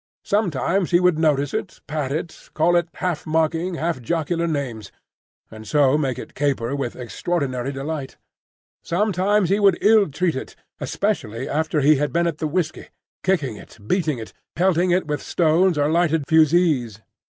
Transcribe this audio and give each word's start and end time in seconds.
Sometimes 0.23 0.89
he 0.89 0.99
would 0.99 1.19
notice 1.19 1.53
it, 1.53 1.79
pat 1.85 2.11
it, 2.11 2.49
call 2.55 2.75
it 2.75 2.89
half 2.95 3.27
mocking, 3.27 3.75
half 3.75 4.01
jocular 4.01 4.47
names, 4.47 4.91
and 5.51 5.67
so 5.67 5.95
make 5.95 6.17
it 6.17 6.33
caper 6.33 6.75
with 6.75 6.95
extraordinary 6.95 7.71
delight; 7.71 8.17
sometimes 8.81 9.49
he 9.51 9.59
would 9.59 9.77
ill 9.79 10.09
treat 10.09 10.35
it, 10.35 10.55
especially 10.79 11.47
after 11.47 11.81
he 11.81 11.97
had 11.97 12.11
been 12.11 12.25
at 12.25 12.39
the 12.39 12.47
whiskey, 12.47 12.87
kicking 13.21 13.57
it, 13.57 13.77
beating 13.85 14.17
it, 14.17 14.33
pelting 14.55 14.89
it 14.89 15.05
with 15.05 15.21
stones 15.21 15.77
or 15.77 15.87
lighted 15.87 16.25
fusees. 16.27 16.99